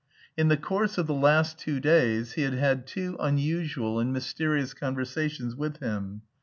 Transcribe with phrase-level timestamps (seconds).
[0.35, 4.73] In the course of the last two days, he had had two unusual and mysterious
[4.73, 6.23] conversations with him.